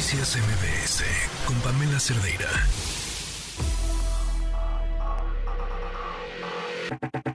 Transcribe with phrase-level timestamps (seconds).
[0.00, 1.04] Noticias MBS
[1.44, 2.48] con Pamela Cerdeira.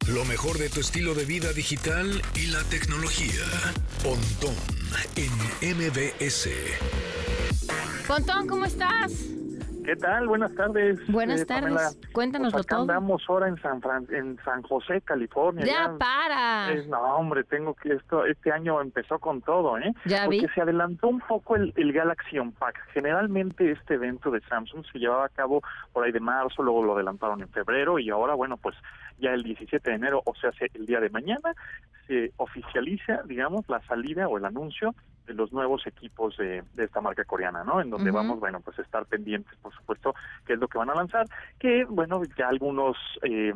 [0.07, 3.43] Lo mejor de tu estilo de vida digital y la tecnología.
[4.01, 4.55] Pontón
[5.15, 6.49] en MBS.
[8.08, 9.35] Pontón, ¿cómo estás?
[9.86, 10.28] ¿Qué tal?
[10.28, 10.99] Buenas tardes.
[11.12, 11.99] Buenas eh, tardes.
[12.12, 12.81] Cuéntanoslo Pues acá todo.
[12.81, 15.63] Andamos ahora en San Fran- en San José, California.
[15.63, 16.72] Ya, para.
[16.73, 19.94] Es- no, hombre, tengo que esto este año empezó con todo, ¿eh?
[20.05, 20.48] Ya Porque vi.
[20.55, 22.80] se adelantó un poco el, el Galaxy Unpack.
[22.94, 25.62] Generalmente este evento de Samsung se llevaba a cabo
[25.94, 28.76] por ahí de marzo, luego lo adelantaron en febrero y ahora, bueno, pues
[29.20, 31.54] ya el 17 de enero, o sea, se- el día de mañana,
[32.08, 34.95] se oficializa, digamos, la salida o el anuncio
[35.26, 37.82] de los nuevos equipos de, de esta marca coreana, ¿no?
[37.82, 40.14] En donde vamos, bueno, pues estar pendientes, por supuesto,
[40.46, 41.28] qué es lo que van a lanzar,
[41.60, 43.54] que, bueno, ya algunos eh,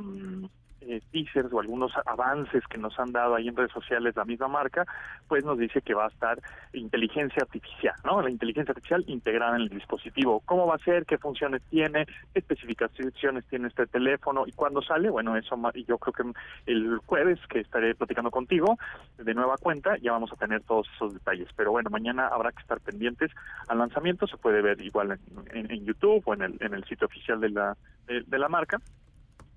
[0.81, 4.47] eh, teasers o algunos avances que nos han dado ahí en redes sociales la misma
[4.47, 4.85] marca,
[5.27, 6.39] pues nos dice que va a estar
[6.73, 8.21] inteligencia artificial, ¿no?
[8.21, 10.41] La inteligencia artificial integrada en el dispositivo.
[10.45, 11.05] ¿Cómo va a ser?
[11.05, 12.05] ¿Qué funciones tiene?
[12.33, 14.45] ¿Qué especificaciones tiene este teléfono?
[14.47, 15.09] ¿Y cuándo sale?
[15.09, 15.55] Bueno, eso
[15.88, 16.23] yo creo que
[16.71, 18.77] el jueves que estaré platicando contigo
[19.17, 21.47] de nueva cuenta ya vamos a tener todos esos detalles.
[21.55, 23.31] Pero bueno, mañana habrá que estar pendientes
[23.67, 24.27] al lanzamiento.
[24.27, 27.39] Se puede ver igual en, en- en YouTube o en el, en el sitio oficial
[27.39, 27.77] de la,
[28.08, 28.80] de la marca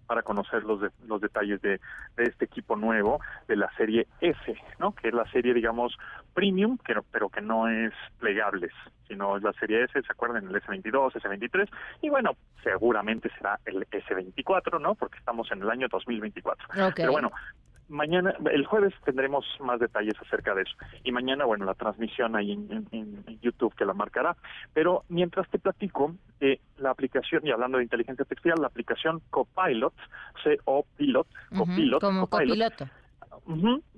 [0.07, 1.81] para conocer los, de- los detalles de,
[2.17, 4.37] de este equipo nuevo de la serie S,
[4.79, 4.93] ¿no?
[4.95, 5.97] Que es la serie, digamos,
[6.35, 8.73] premium, pero, pero que no es plegables,
[9.09, 10.47] sino es la serie S, ¿se acuerdan?
[10.49, 11.69] El S22, S23,
[12.03, 14.95] y bueno, seguramente será el S24, ¿no?
[14.95, 16.67] Porque estamos en el año 2024.
[16.89, 16.95] Ok.
[16.97, 17.31] Pero bueno,
[17.93, 20.73] mañana, el jueves tendremos más detalles acerca de eso.
[21.05, 24.37] Y mañana, bueno, la transmisión ahí en, en- en YouTube que la marcará.
[24.75, 29.95] Pero mientras te platico, eh, la aplicación, y hablando de inteligencia artificial, la aplicación Copilot,
[30.43, 31.27] C-O-Pilot,
[31.57, 33.02] Copilot, Como Copilot, copiloto.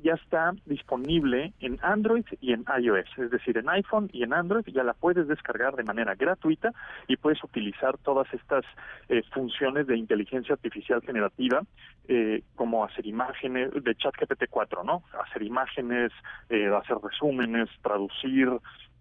[0.02, 4.64] Ya está disponible en Android y en iOS, es decir, en iPhone y en Android
[4.66, 6.72] ya la puedes descargar de manera gratuita
[7.08, 8.64] y puedes utilizar todas estas
[9.08, 11.62] eh, funciones de inteligencia artificial generativa
[12.08, 15.02] eh, como hacer imágenes de ChatGPT 4, ¿no?
[15.26, 16.12] Hacer imágenes,
[16.50, 18.48] eh, hacer resúmenes, traducir,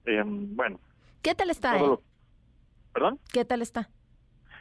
[0.05, 0.79] eh, bueno,
[1.21, 1.79] ¿Qué tal está, eh?
[1.81, 2.01] lo-
[2.93, 3.19] ¿Perdón?
[3.31, 3.89] ¿Qué tal está?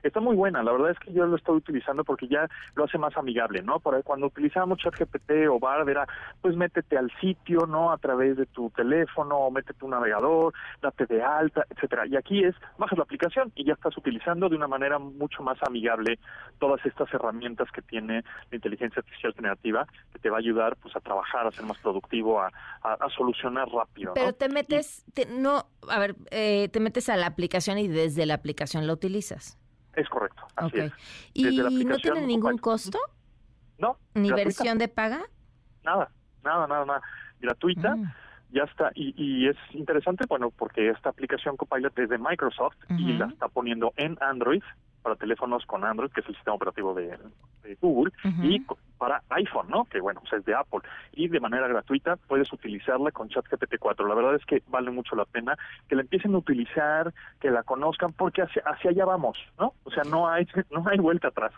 [0.02, 2.98] Está muy buena, la verdad es que yo lo estoy utilizando porque ya lo hace
[2.98, 3.78] más amigable, ¿no?
[3.80, 6.06] Por ahí cuando utilizábamos ChatGPT o Bard era,
[6.40, 7.92] pues métete al sitio, ¿no?
[7.92, 12.06] A través de tu teléfono, o métete un navegador, date de alta, etcétera.
[12.06, 15.58] Y aquí es, bajas la aplicación y ya estás utilizando de una manera mucho más
[15.62, 16.18] amigable
[16.58, 20.94] todas estas herramientas que tiene la inteligencia artificial generativa que te va a ayudar, pues,
[20.96, 22.50] a trabajar, a ser más productivo, a,
[22.82, 24.14] a- a solucionar rápido, ¿no?
[24.14, 28.26] Pero te metes, te- no, a ver, eh, te metes a la aplicación y desde
[28.26, 29.58] la aplicación la utilizas.
[29.94, 30.92] Es correcto, así es.
[31.34, 32.98] ¿Y Desde no tiene ningún costo?
[33.78, 34.34] No, ¿Ni gratuita.
[34.36, 35.22] versión de paga?
[35.84, 36.10] Nada,
[36.44, 37.02] nada, nada, nada.
[37.40, 37.96] Gratuita.
[37.96, 38.12] Mm.
[38.52, 43.14] ya está y, y es interesante bueno porque esta aplicación Copilot es de Microsoft y
[43.14, 44.62] la está poniendo en Android
[45.02, 47.18] para teléfonos con Android que es el sistema operativo de,
[47.62, 48.64] de Google y
[49.02, 50.78] para iPhone no que bueno pues es de Apple.
[51.12, 55.16] Y de manera gratuita puedes utilizarla con ChatGPT 4 la verdad es que vale mucho
[55.16, 55.58] la pena
[55.88, 59.90] que la empiecen a utilizar que la conozcan porque hacia, hacia allá vamos no o
[59.90, 61.52] sea no hay no hay vuelta atrás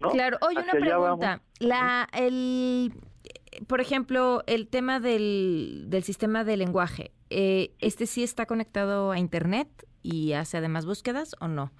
[0.00, 1.40] no Claro, oye, una Hacia pregunta.
[1.60, 2.92] La, el,
[3.24, 9.12] eh, por ejemplo, el tema del, del sistema de lenguaje, eh, ¿este sí está conectado
[9.12, 9.68] a Internet
[10.02, 11.70] y hace además búsquedas o no?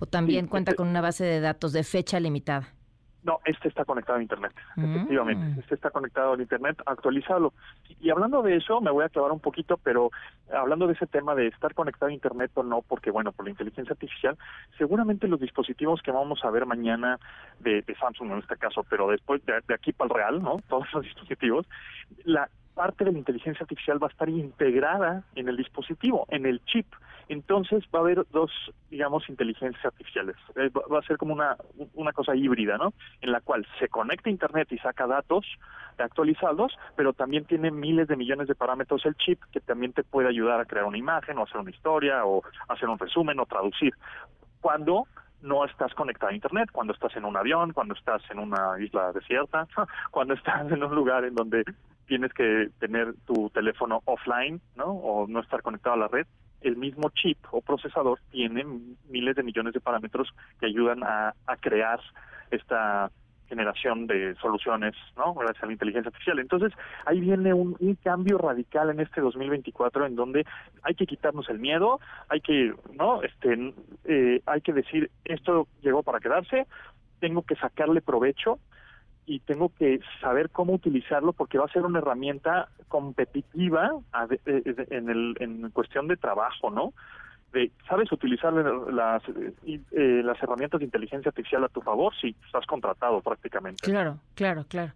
[0.00, 2.74] ¿O también Sí, cuenta este- con una base de datos de fecha limitada?
[3.26, 4.84] No, este está conectado a Internet, Mm.
[4.84, 5.60] efectivamente.
[5.60, 7.52] Este está conectado al Internet, actualizado.
[8.00, 10.10] Y hablando de eso, me voy a clavar un poquito, pero
[10.54, 13.50] hablando de ese tema de estar conectado a Internet o no, porque bueno, por la
[13.50, 14.38] inteligencia artificial,
[14.78, 17.18] seguramente los dispositivos que vamos a ver mañana
[17.58, 20.58] de, de Samsung en este caso, pero después de, de aquí para el real, ¿no?
[20.68, 21.66] Todos los dispositivos,
[22.24, 26.62] la parte de la inteligencia artificial va a estar integrada en el dispositivo, en el
[26.66, 26.86] chip.
[27.28, 28.52] Entonces va a haber dos,
[28.90, 30.36] digamos, inteligencias artificiales.
[30.54, 31.56] Eh, va- a ser como una,
[31.94, 32.92] una cosa híbrida, ¿no?
[33.20, 35.44] En la cual se conecta a Internet y saca datos
[35.98, 40.28] actualizados, pero también tiene miles de millones de parámetros el chip que también te puede
[40.28, 43.94] ayudar a crear una imagen o hacer una historia o hacer un resumen o traducir.
[44.60, 45.06] Cuando
[45.42, 49.12] no estás conectado a internet, cuando estás en un avión, cuando estás en una isla
[49.12, 49.66] desierta,
[50.10, 51.64] cuando estás en un lugar en donde
[52.06, 54.86] tienes que tener tu teléfono offline, ¿no?
[54.86, 56.26] O no estar conectado a la red,
[56.62, 58.64] el mismo chip o procesador tiene
[59.08, 62.00] miles de millones de parámetros que ayudan a, crear
[62.50, 63.10] esta
[63.48, 65.34] generación de soluciones, ¿no?
[65.34, 66.38] Gracias a la inteligencia artificial.
[66.40, 66.72] Entonces,
[67.04, 70.44] ahí viene un, un cambio radical en este 2024 en donde
[70.82, 73.22] hay que quitarnos el miedo, hay que, ¿no?
[73.22, 73.72] Este,
[74.04, 76.66] eh, hay que decir, esto llegó para quedarse,
[77.20, 78.58] tengo que sacarle provecho
[79.26, 83.90] y tengo que saber cómo utilizarlo porque va a ser una herramienta competitiva
[84.30, 86.92] eh, de- en, el, en cuestión de trabajo, ¿no?
[87.52, 89.22] de, ¿sabes utilizar las,
[89.64, 92.12] eh, las herramientas de inteligencia artificial a tu favor?
[92.20, 93.82] Sí, estás contratado prácticamente.
[93.82, 94.92] Claro, claro, claro.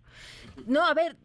[0.66, 1.16] No, a ver,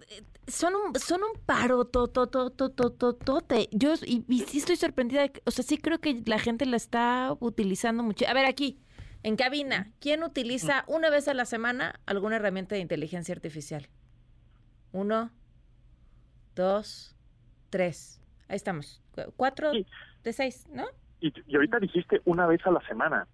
[0.48, 3.42] son un, son un paro, to, to, to, to.
[3.72, 8.02] Yo y, sí estoy sorprendida, o sea, sí creo que la gente la está utilizando
[8.04, 8.26] mucho.
[8.30, 8.80] A ver, aquí,
[9.26, 13.88] en cabina, ¿quién utiliza una vez a la semana alguna herramienta de inteligencia artificial?
[14.92, 15.32] Uno,
[16.54, 17.16] dos,
[17.72, 18.22] tres.
[18.48, 19.02] Ahí estamos.
[19.36, 19.72] Cuatro
[20.24, 20.86] de seis, ¿no?
[21.22, 23.28] Y, ahorita dijiste una vez a la semana.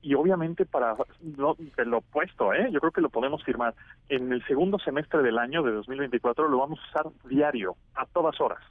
[0.00, 0.96] Y obviamente para
[1.36, 2.70] lo, lo opuesto, ¿eh?
[2.72, 3.74] yo creo que lo podemos firmar.
[4.08, 8.40] En el segundo semestre del año de 2024 lo vamos a usar diario, a todas
[8.40, 8.62] horas.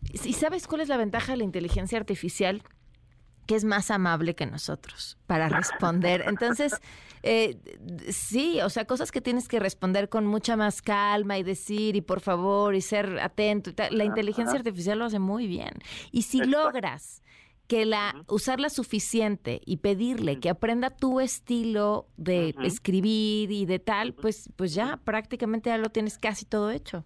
[0.00, 2.62] ¿Y sabes cuál es la ventaja de la inteligencia artificial?
[3.46, 6.24] Que es más amable que nosotros para responder.
[6.26, 6.74] Entonces,
[7.22, 7.58] eh,
[8.10, 12.00] sí, o sea, cosas que tienes que responder con mucha más calma y decir y
[12.00, 13.70] por favor y ser atento.
[13.90, 15.72] La inteligencia artificial lo hace muy bien.
[16.12, 17.22] Y si logras
[17.66, 24.14] que la usarla suficiente y pedirle que aprenda tu estilo de escribir y de tal,
[24.14, 27.04] pues pues ya prácticamente ya lo tienes casi todo hecho.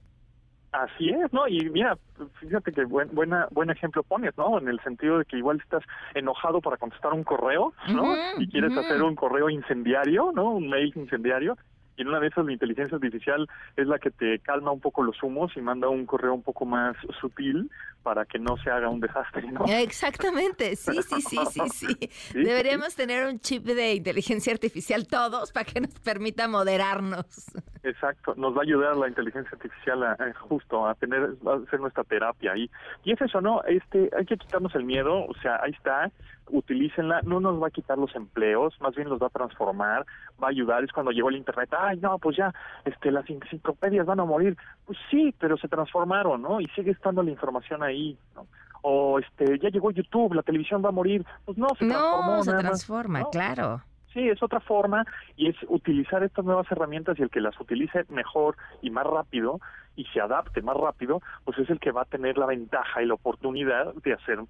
[0.73, 1.49] Así es, ¿no?
[1.49, 1.99] Y mira,
[2.39, 4.59] fíjate que buen, buena, buen ejemplo pones, ¿no?
[4.59, 5.83] En el sentido de que igual estás
[6.15, 8.15] enojado para contestar un correo, ¿no?
[8.39, 10.51] y quieres hacer un correo incendiario, ¿no?
[10.51, 11.57] Un mail incendiario
[12.01, 13.47] y en una de esas la inteligencia artificial
[13.77, 16.65] es la que te calma un poco los humos y manda un correo un poco
[16.65, 17.71] más sutil
[18.03, 19.67] para que no se haga un desastre, ¿no?
[19.67, 22.11] Exactamente, sí, sí, sí, sí, sí.
[22.33, 27.51] Deberíamos tener un chip de inteligencia artificial todos para que nos permita moderarnos.
[27.83, 32.05] Exacto, nos va a ayudar la inteligencia artificial a, justo a tener, a hacer nuestra
[32.05, 32.71] terapia y
[33.05, 33.63] y es eso, ¿no?
[33.65, 36.11] Este, hay que quitarnos el miedo, o sea, ahí está,
[36.49, 40.05] utilícenla, no nos va a quitar los empleos, más bien los va a transformar,
[40.43, 42.53] va a ayudar, es cuando llegó el internet, ay no, pues ya,
[42.85, 46.61] este, las enciclopedias van a morir, pues sí, pero se transformaron, ¿no?
[46.61, 48.47] Y sigue estando la información ahí, ¿no?
[48.83, 52.37] O este, ya llegó YouTube, la televisión va a morir, pues no, se transformó.
[52.37, 53.83] No, se transforma, claro.
[54.13, 55.05] Sí, es otra forma
[55.37, 59.61] y es utilizar estas nuevas herramientas y el que las utilice mejor y más rápido
[59.95, 63.07] y se adapte más rápido, pues es el que va a tener la ventaja y
[63.07, 64.41] la oportunidad de hacer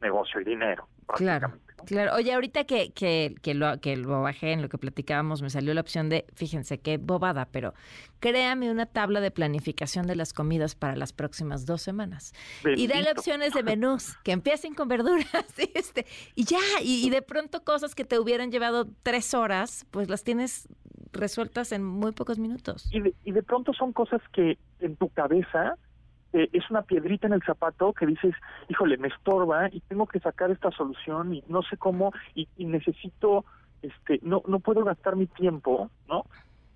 [0.00, 0.88] negocio y dinero.
[1.16, 1.52] Claro,
[1.86, 2.14] claro.
[2.14, 5.74] Oye, ahorita que, que, que, lo, que lo bajé en lo que platicábamos, me salió
[5.74, 7.74] la opción de, fíjense qué bobada, pero
[8.20, 12.32] créame una tabla de planificación de las comidas para las próximas dos semanas.
[12.64, 15.26] Y dale opciones de menús, que empiecen con verduras,
[15.58, 19.86] y, este, y ya, y, y de pronto cosas que te hubieran llevado tres horas,
[19.90, 20.68] pues las tienes
[21.12, 22.88] resueltas en muy pocos minutos.
[22.92, 25.76] Y de, y de pronto son cosas que en tu cabeza
[26.32, 28.34] eh, es una piedrita en el zapato que dices,
[28.68, 33.44] híjole, me estorba y tengo que sacar esta solución y no sé cómo y, necesito,
[33.82, 36.24] este, no, no puedo gastar mi tiempo, ¿no?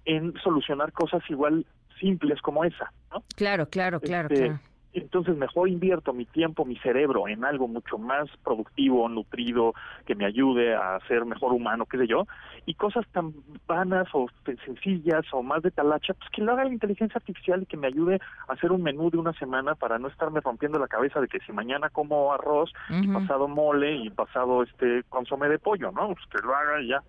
[0.04, 1.66] En solucionar cosas igual
[2.00, 3.22] simples como esa, ¿no?
[3.36, 7.98] Claro, claro, claro, este, claro entonces mejor invierto mi tiempo, mi cerebro en algo mucho
[7.98, 9.74] más productivo, nutrido,
[10.06, 12.26] que me ayude a ser mejor humano, qué sé yo,
[12.66, 13.34] y cosas tan
[13.66, 14.26] vanas o
[14.64, 17.88] sencillas o más de talacha, pues que lo haga la inteligencia artificial y que me
[17.88, 21.28] ayude a hacer un menú de una semana para no estarme rompiendo la cabeza de
[21.28, 22.72] que si mañana como arroz,
[23.12, 26.08] pasado mole y pasado este consomé de pollo, ¿no?
[26.08, 27.02] Pues que lo haga y ya.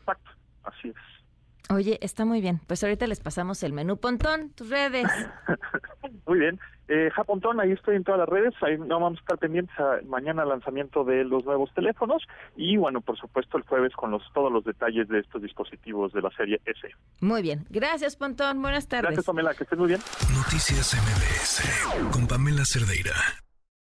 [0.00, 0.30] Exacto,
[0.64, 1.24] así es.
[1.70, 2.60] Oye, está muy bien.
[2.66, 5.06] Pues ahorita les pasamos el menú Pontón, tus redes.
[6.26, 6.60] muy bien.
[6.88, 8.54] Eh, Japontón, ahí estoy en todas las redes.
[8.62, 12.22] Ahí no vamos a estar pendientes a mañana lanzamiento de los nuevos teléfonos
[12.56, 16.22] y, bueno, por supuesto, el jueves con los todos los detalles de estos dispositivos de
[16.22, 16.88] la serie S.
[17.20, 17.64] Muy bien.
[17.70, 18.60] Gracias, Pontón.
[18.60, 19.04] Buenas tardes.
[19.04, 19.54] Gracias, Pamela.
[19.54, 20.00] Que estés muy bien.
[20.34, 23.14] Noticias MBS con Pamela Cerdeira.